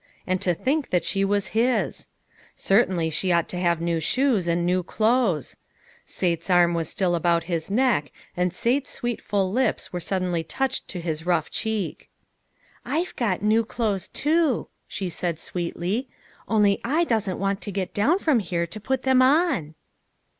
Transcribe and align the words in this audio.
And 0.25 0.41
to 0.41 0.55
think 0.55 0.89
that 0.89 1.05
she 1.05 1.23
was 1.23 1.49
his! 1.49 2.07
Certainly 2.55 3.11
she 3.11 3.31
ought 3.31 3.47
to 3.49 3.59
have 3.59 3.79
new 3.79 3.99
shoes, 3.99 4.47
and 4.47 4.65
new 4.65 4.81
clothes. 4.81 5.57
Sate's 6.07 6.49
arm 6.49 6.73
was 6.73 6.89
still 6.89 7.13
about 7.13 7.43
his 7.43 7.69
neck,, 7.69 8.11
and 8.35 8.51
Sate's 8.51 8.89
sweet 8.89 9.21
full 9.21 9.51
lips 9.51 9.93
were 9.93 9.99
suddenly 9.99 10.43
touched 10.43 10.87
to 10.87 11.01
his 11.01 11.27
rough 11.27 11.51
cheek." 11.51 12.09
I've 12.83 13.15
got 13.15 13.43
new 13.43 13.63
clothes 13.63 14.07
too," 14.07 14.69
she 14.87 15.07
said 15.07 15.37
sweetly," 15.37 16.09
only 16.47 16.81
I 16.83 17.03
doesn't 17.03 17.37
want 17.37 17.61
to 17.61 17.71
get 17.71 17.93
down 17.93 18.17
from 18.17 18.39
here 18.39 18.65
to 18.65 18.79
put 18.79 19.03
them 19.03 19.21
on." 19.21 19.75